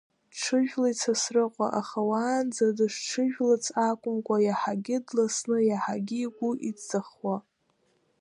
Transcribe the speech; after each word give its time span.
Дҽыжәлеит 0.31 0.97
Сасрыҟәа, 1.01 1.67
аха 1.79 1.99
уаанӡа 2.09 2.67
дышҽыжәлац 2.77 3.65
акәымкәа, 3.87 4.37
иаҳагьы 4.41 4.97
дласны, 5.07 5.57
иаҳагьы 5.63 6.17
игәы 6.25 6.49
иҵаххуа. 6.69 7.35